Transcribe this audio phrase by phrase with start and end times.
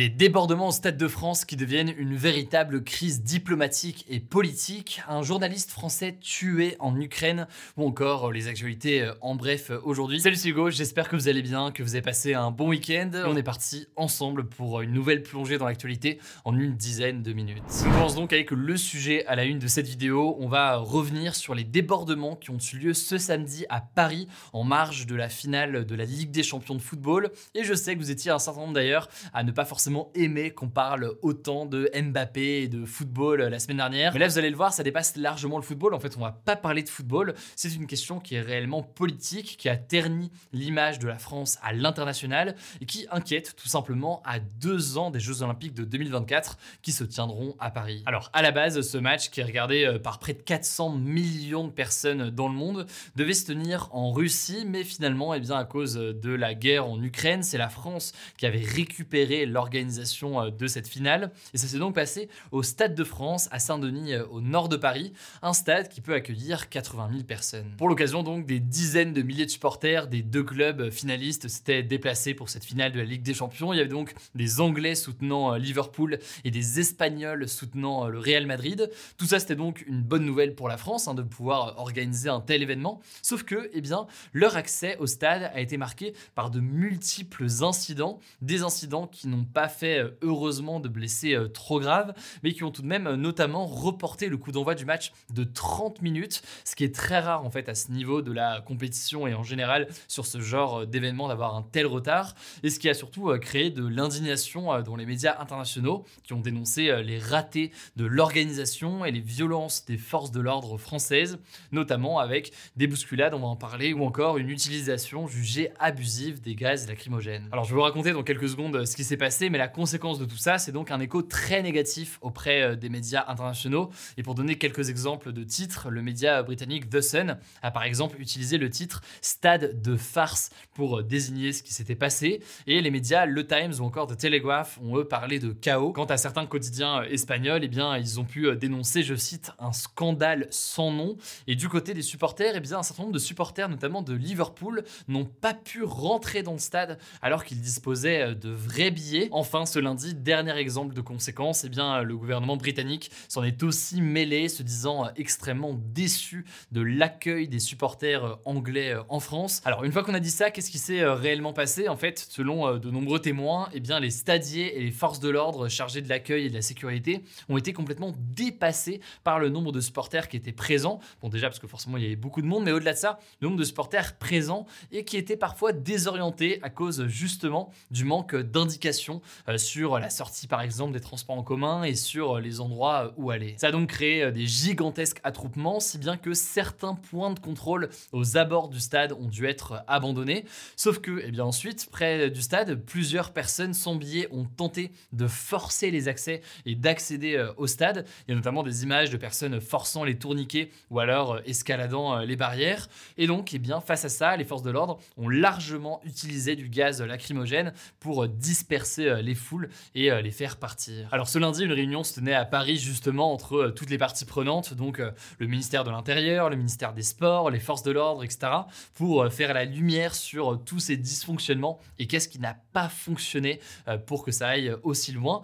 [0.00, 5.20] Des débordements au Stade de France qui deviennent une véritable crise diplomatique et politique, un
[5.20, 7.46] journaliste français tué en Ukraine,
[7.76, 10.18] ou encore euh, les actualités euh, en bref euh, aujourd'hui.
[10.18, 13.10] Salut Hugo, j'espère que vous allez bien, que vous avez passé un bon week-end.
[13.26, 17.62] On est parti ensemble pour une nouvelle plongée dans l'actualité en une dizaine de minutes.
[17.86, 20.34] On commence donc avec le sujet à la une de cette vidéo.
[20.40, 24.64] On va revenir sur les débordements qui ont eu lieu ce samedi à Paris en
[24.64, 27.30] marge de la finale de la Ligue des champions de football.
[27.54, 30.50] Et je sais que vous étiez un certain nombre d'ailleurs à ne pas forcément aimé
[30.50, 34.12] qu'on parle autant de Mbappé et de football la semaine dernière.
[34.12, 35.94] Mais là, vous allez le voir, ça dépasse largement le football.
[35.94, 37.34] En fait, on va pas parler de football.
[37.56, 41.72] C'est une question qui est réellement politique, qui a terni l'image de la France à
[41.72, 46.92] l'international et qui inquiète tout simplement à deux ans des Jeux Olympiques de 2024 qui
[46.92, 48.02] se tiendront à Paris.
[48.06, 51.66] Alors, à la base, ce match qui est regardé euh, par près de 400 millions
[51.66, 55.64] de personnes dans le monde devait se tenir en Russie, mais finalement, eh bien, à
[55.64, 60.50] cause de la guerre en Ukraine, c'est la France qui avait récupéré l'organisation l'organisation euh,
[60.50, 61.30] de cette finale.
[61.54, 64.76] Et ça s'est donc passé au Stade de France, à Saint-Denis, euh, au nord de
[64.76, 65.12] Paris,
[65.42, 67.70] un stade qui peut accueillir 80 000 personnes.
[67.78, 72.34] Pour l'occasion, donc, des dizaines de milliers de supporters des deux clubs finalistes s'étaient déplacés
[72.34, 73.72] pour cette finale de la Ligue des Champions.
[73.72, 78.46] Il y avait donc des Anglais soutenant euh, Liverpool et des Espagnols soutenant le Real
[78.46, 78.90] Madrid.
[79.16, 82.40] Tout ça, c'était donc une bonne nouvelle pour la France hein, de pouvoir organiser un
[82.40, 83.00] tel événement.
[83.22, 88.18] Sauf que, eh bien, leur accès au stade a été marqué par de multiples incidents,
[88.42, 92.64] des incidents qui n'ont pas fait euh, heureusement de blessés euh, trop graves, mais qui
[92.64, 96.42] ont tout de même euh, notamment reporté le coup d'envoi du match de 30 minutes,
[96.64, 99.42] ce qui est très rare en fait à ce niveau de la compétition et en
[99.42, 103.70] général sur ce genre d'événement d'avoir un tel retard, et ce qui a surtout créé
[103.70, 109.20] de l'indignation dans les médias internationaux qui ont dénoncé les ratés de l'organisation et les
[109.20, 111.38] violences des forces de l'ordre françaises,
[111.72, 116.54] notamment avec des bousculades, on va en parler, ou encore une utilisation jugée abusive des
[116.54, 117.48] gaz lacrymogènes.
[117.52, 120.18] Alors je vais vous raconter dans quelques secondes ce qui s'est passé, mais la conséquence
[120.18, 123.90] de tout ça, c'est donc un écho très négatif auprès euh, des médias internationaux.
[124.16, 128.20] Et pour donner quelques exemples de titres, le média britannique The Sun a par exemple
[128.20, 132.40] utilisé le titre Stade de farce pour euh, désigner ce qui s'était passé.
[132.66, 135.92] Et les médias Le Times ou encore The Telegraph ont eux parlé de chaos.
[135.92, 139.72] Quant à certains quotidiens euh, espagnols, eh bien, ils ont pu dénoncer, je cite, un
[139.72, 141.16] scandale sans nom.
[141.46, 144.84] Et du côté des supporters, eh bien, un certain nombre de supporters, notamment de Liverpool,
[145.08, 149.28] n'ont pas pu rentrer dans le stade alors qu'ils disposaient de vrais billets.
[149.40, 154.02] Enfin, ce lundi, dernier exemple de conséquence, eh bien, le gouvernement britannique s'en est aussi
[154.02, 159.62] mêlé, se disant euh, extrêmement déçu de l'accueil des supporters euh, anglais euh, en France.
[159.64, 161.88] Alors, une fois qu'on a dit ça, qu'est-ce qui s'est réellement passé?
[161.88, 165.68] En fait, selon de nombreux témoins, eh bien, les stadiers et les forces de l'ordre
[165.68, 169.80] chargés de l'accueil et de la sécurité ont été complètement dépassés par le nombre de
[169.80, 171.00] supporters qui étaient présents.
[171.22, 173.18] Bon, déjà, parce que forcément, il y avait beaucoup de monde, mais au-delà de ça,
[173.40, 178.36] le nombre de supporters présents et qui étaient parfois désorientés à cause justement du manque
[178.36, 179.22] d'indications
[179.56, 183.10] sur la sortie par exemple des transports en commun et sur euh, les endroits euh,
[183.16, 183.54] où aller.
[183.58, 188.36] Ça a donc créé des gigantesques attroupements, si bien que certains points de contrôle aux
[188.36, 190.44] abords du stade ont dû être abandonnés.
[190.76, 195.26] Sauf que, eh bien ensuite, près du stade, plusieurs personnes sans billets ont tenté de
[195.26, 198.06] forcer les accès et d'accéder au stade.
[198.26, 202.36] Il y a notamment des images de personnes forçant les tourniquets ou alors escaladant les
[202.36, 202.88] barrières.
[203.16, 206.68] Et donc, eh bien, face à ça, les forces de l'ordre ont largement utilisé du
[206.68, 211.08] gaz lacrymogène pour disperser les foules et euh, les faire partir.
[211.12, 214.24] Alors ce lundi, une réunion se tenait à Paris justement entre euh, toutes les parties
[214.24, 218.24] prenantes, donc euh, le ministère de l'Intérieur, le ministère des Sports, les forces de l'ordre,
[218.24, 218.52] etc.,
[218.94, 223.60] pour faire la lumière sur tous ces dysfonctionnements et qu'est-ce qui n'a pas fonctionné
[224.06, 225.42] pour que ça aille aussi loin.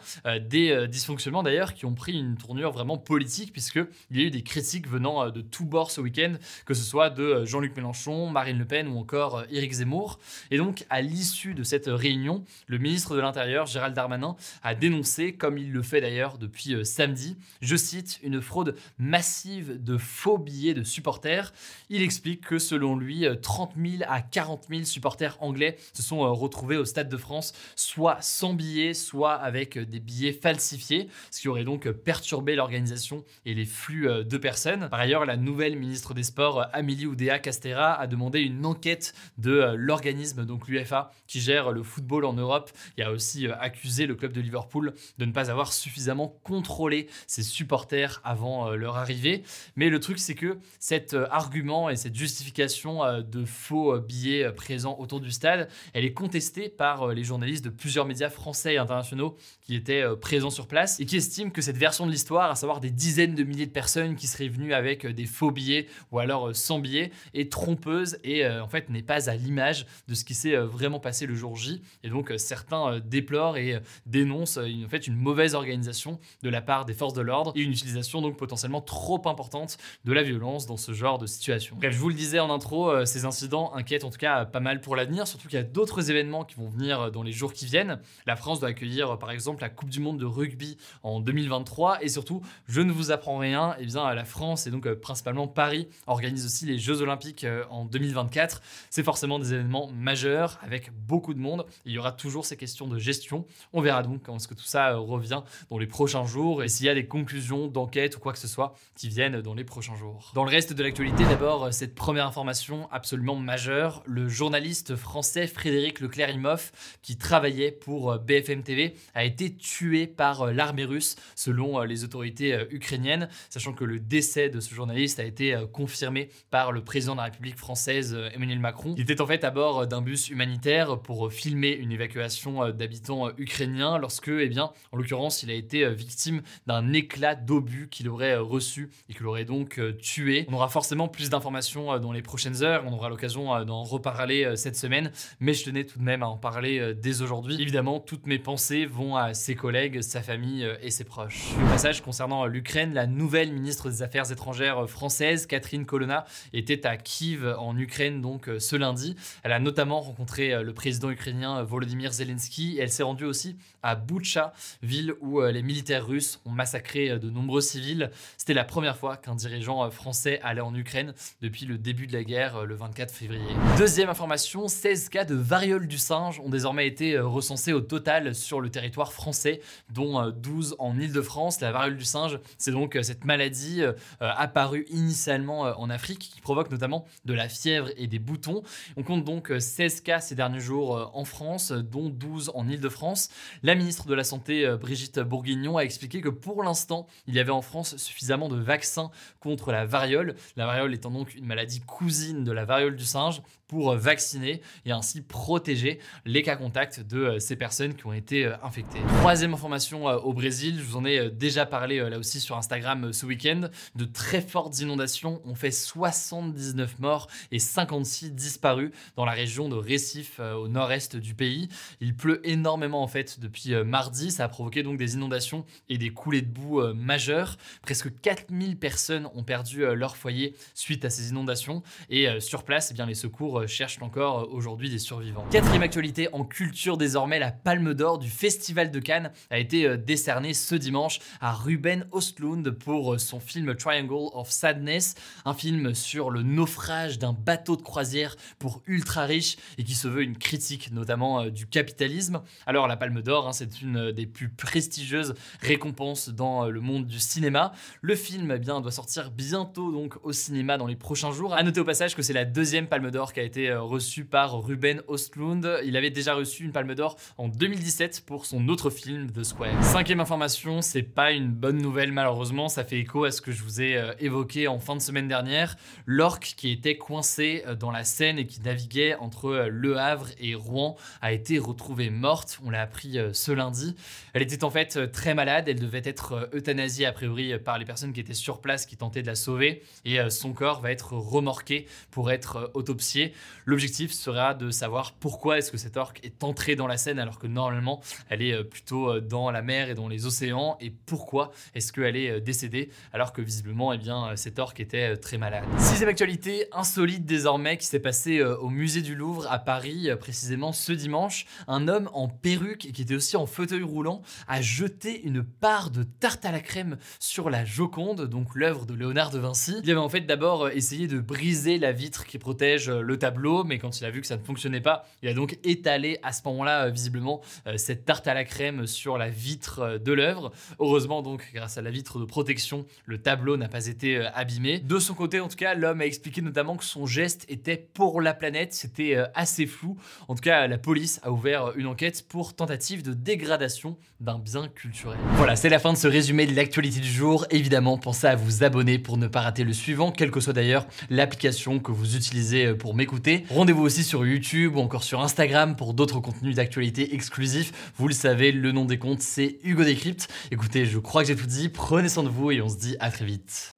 [0.48, 4.42] Des dysfonctionnements d'ailleurs qui ont pris une tournure vraiment politique puisqu'il y a eu des
[4.42, 6.34] critiques venant de tous bords ce week-end,
[6.64, 10.18] que ce soit de Jean-Luc Mélenchon, Marine Le Pen ou encore Éric Zemmour.
[10.50, 15.34] Et donc à l'issue de cette réunion, le ministre de l'Intérieur Gérald Darmanin, a dénoncé,
[15.34, 20.38] comme il le fait d'ailleurs depuis euh, samedi, je cite, une fraude massive de faux
[20.38, 21.52] billets de supporters.
[21.88, 26.30] Il explique que selon lui, 30 000 à 40 000 supporters anglais se sont euh,
[26.30, 31.48] retrouvés au Stade de France, soit sans billets, soit avec des billets falsifiés, ce qui
[31.48, 34.88] aurait donc perturbé l'organisation et les flux de personnes.
[34.88, 39.74] Par ailleurs, la nouvelle ministre des Sports, Amélie Oudéa Castera, a demandé une enquête de
[39.76, 42.70] l'organisme, donc l'UFA, qui gère le football en Europe.
[42.96, 47.42] Il a aussi accusé le club de Liverpool de ne pas avoir suffisamment contrôlé ses
[47.42, 49.42] supporters avant leur arrivée.
[49.76, 55.20] Mais le truc, c'est que cet argument et cette justification de faux billets présents autour
[55.20, 59.74] du stade, elle est contestée par les journalistes de plusieurs médias français et internationaux qui
[59.74, 62.90] étaient présents sur place et qui estiment que cette version de l'histoire, à savoir des
[62.90, 66.78] dizaines de milliers de personnes qui seraient venues avec des faux billets ou alors sans
[66.78, 71.00] billets, est trompeuse et en fait n'est pas à l'image de ce qui s'est vraiment
[71.00, 71.82] passé le jour J.
[72.02, 76.94] Et donc certains déplorent et dénoncent en fait une mauvaise organisation de la part des
[76.94, 80.92] forces de l'ordre et une utilisation donc potentiellement trop importante de la violence dans ce
[80.92, 81.76] genre de situation.
[81.76, 84.60] Bref, je vous le disais en intro, euh, ces incidents inquiètent en tout cas pas
[84.60, 87.52] mal pour l'avenir, surtout qu'il y a d'autres événements qui vont venir dans les jours
[87.52, 87.98] qui viennent.
[88.26, 92.08] La France doit accueillir par exemple la Coupe du Monde de rugby en 2023 et
[92.08, 95.88] surtout, je ne vous apprends rien, eh bien la France et donc euh, principalement Paris
[96.06, 98.62] organise aussi les Jeux Olympiques euh, en 2024.
[98.90, 101.66] C'est forcément des événements majeurs avec beaucoup de monde.
[101.84, 103.25] Il y aura toujours ces questions de gestion.
[103.72, 106.86] On verra donc comment est-ce que tout ça revient dans les prochains jours et s'il
[106.86, 109.96] y a des conclusions d'enquête ou quoi que ce soit qui viennent dans les prochains
[109.96, 110.32] jours.
[110.34, 116.00] Dans le reste de l'actualité, d'abord, cette première information absolument majeure, le journaliste français Frédéric
[116.00, 122.66] Leclerc-Imhoff, qui travaillait pour BFM TV, a été tué par l'armée russe, selon les autorités
[122.70, 127.18] ukrainiennes, sachant que le décès de ce journaliste a été confirmé par le président de
[127.18, 128.94] la République française, Emmanuel Macron.
[128.96, 133.98] Il était en fait à bord d'un bus humanitaire pour filmer une évacuation d'habitants ukrainiens
[133.98, 138.90] lorsque, eh bien, en l'occurrence, il a été victime d'un éclat d'obus qu'il aurait reçu
[139.08, 140.46] et qu'il aurait donc tué.
[140.48, 144.76] On aura forcément plus d'informations dans les prochaines heures, on aura l'occasion d'en reparler cette
[144.76, 145.10] semaine,
[145.40, 147.60] mais je tenais tout de même à en parler dès aujourd'hui.
[147.60, 151.52] Évidemment, toutes mes pensées vont à ses collègues, sa famille et ses proches.
[151.64, 156.96] Au passage, concernant l'Ukraine, la nouvelle ministre des Affaires étrangères française, Catherine Colonna, était à
[156.96, 159.16] Kiev en Ukraine donc ce lundi.
[159.42, 163.94] Elle a notamment rencontré le président ukrainien Volodymyr Zelensky et elle s'est rendue aussi à
[163.94, 168.10] Boucha, ville où les militaires russes ont massacré de nombreux civils.
[168.36, 172.24] C'était la première fois qu'un dirigeant français allait en Ukraine depuis le début de la
[172.24, 173.54] guerre le 24 février.
[173.78, 178.60] Deuxième information, 16 cas de variole du singe ont désormais été recensés au total sur
[178.60, 179.60] le territoire français,
[179.90, 181.60] dont 12 en Ile-de-France.
[181.60, 183.82] La variole du singe, c'est donc cette maladie
[184.20, 188.62] apparue initialement en Afrique qui provoque notamment de la fièvre et des boutons.
[188.96, 193.28] On compte donc 16 cas ces derniers jours en France, dont 12 en Ile-de-France.
[193.62, 197.50] La ministre de la Santé, Brigitte Bourguignon, a expliqué que pour l'instant, il y avait
[197.50, 199.10] en France suffisamment de vaccins
[199.40, 203.42] contre la variole, la variole étant donc une maladie cousine de la variole du singe,
[203.68, 209.00] pour vacciner et ainsi protéger les cas contacts de ces personnes qui ont été infectées.
[209.18, 213.26] Troisième information au Brésil, je vous en ai déjà parlé là aussi sur Instagram ce
[213.26, 219.68] week-end, de très fortes inondations ont fait 79 morts et 56 disparus dans la région
[219.68, 221.68] de Recife au nord-est du pays.
[222.00, 226.10] Il pleut énormément en fait depuis mardi, ça a provoqué donc des inondations et des
[226.10, 227.56] coulées de boue majeures.
[227.82, 232.94] Presque 4000 personnes ont perdu leur foyer suite à ces inondations et sur place, eh
[232.94, 235.44] bien, les secours cherchent encore aujourd'hui des survivants.
[235.50, 240.54] Quatrième actualité en culture désormais, la Palme d'Or du Festival de Cannes a été décernée
[240.54, 246.42] ce dimanche à Ruben Ostlund pour son film Triangle of Sadness, un film sur le
[246.42, 251.46] naufrage d'un bateau de croisière pour ultra riches et qui se veut une critique notamment
[251.46, 252.42] du capitalisme.
[252.66, 257.18] Alors la Palme d'Or, hein, c'est une des plus prestigieuses récompenses dans le monde du
[257.18, 257.72] cinéma.
[258.00, 261.54] Le film eh bien, doit sortir bientôt donc au cinéma dans les prochains jours.
[261.54, 264.62] À noter au passage que c'est la deuxième Palme d'Or qui a été reçue par
[264.62, 265.80] Ruben Ostlund.
[265.84, 269.82] Il avait déjà reçu une Palme d'Or en 2017 pour son autre film The Square.
[269.82, 273.62] Cinquième information, c'est pas une bonne nouvelle malheureusement, ça fait écho à ce que je
[273.62, 275.76] vous ai évoqué en fin de semaine dernière.
[276.04, 280.96] L'orque qui était coincé dans la Seine et qui naviguait entre Le Havre et Rouen
[281.22, 282.58] a été retrouvée morte.
[282.64, 283.94] On l'a appris ce lundi.
[284.32, 285.68] Elle était en fait très malade.
[285.68, 289.22] Elle devait être euthanasiée a priori par les personnes qui étaient sur place qui tentaient
[289.22, 289.82] de la sauver.
[290.04, 293.32] Et son corps va être remorqué pour être autopsié.
[293.64, 297.38] L'objectif sera de savoir pourquoi est-ce que cette orque est entrée dans la Seine alors
[297.38, 301.92] que normalement elle est plutôt dans la mer et dans les océans et pourquoi est-ce
[301.92, 305.64] qu'elle est décédée alors que visiblement eh bien, cette orque était très malade.
[305.78, 310.92] Sixième actualité insolite désormais qui s'est passée au musée du Louvre à Paris précisément ce
[310.92, 311.46] dimanche.
[311.68, 316.02] Un homme en perruque qui était aussi en fauteuil roulant a jeté une part de
[316.02, 319.74] tarte à la crème sur la Joconde, donc l'œuvre de Léonard de Vinci.
[319.82, 323.18] Il avait en fait d'abord essayé de briser la vitre qui protège le
[323.64, 326.32] mais quand il a vu que ça ne fonctionnait pas, il a donc étalé à
[326.32, 327.40] ce moment-là visiblement
[327.76, 330.52] cette tarte à la crème sur la vitre de l'œuvre.
[330.78, 334.78] Heureusement donc, grâce à la vitre de protection, le tableau n'a pas été abîmé.
[334.78, 338.20] De son côté, en tout cas, l'homme a expliqué notamment que son geste était pour
[338.20, 338.74] la planète.
[338.74, 339.96] C'était assez flou.
[340.28, 344.68] En tout cas, la police a ouvert une enquête pour tentative de dégradation d'un bien
[344.68, 345.18] culturel.
[345.32, 347.46] Voilà, c'est la fin de ce résumé de l'actualité du jour.
[347.50, 350.86] Évidemment, pensez à vous abonner pour ne pas rater le suivant, quelle que soit d'ailleurs
[351.10, 353.15] l'application que vous utilisez pour m'écouter.
[353.50, 357.92] Rendez-vous aussi sur YouTube ou encore sur Instagram pour d'autres contenus d'actualité exclusifs.
[357.96, 360.28] Vous le savez, le nom des comptes, c'est Hugo Décrypte.
[360.50, 361.68] Écoutez, je crois que j'ai tout dit.
[361.68, 363.70] Prenez soin de vous et on se dit à très vite.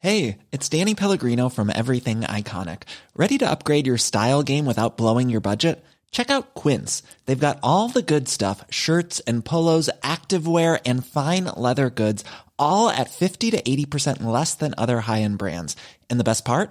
[0.00, 2.82] Hey, it's Danny Pellegrino from Everything Iconic.
[3.16, 5.82] Ready to upgrade your style game without blowing your budget?
[6.12, 7.02] Check out Quince.
[7.24, 12.24] They've got all the good stuff shirts and polos, activewear, and fine leather goods,
[12.58, 15.76] all at 50 to 80% less than other high end brands.
[16.08, 16.70] And the best part?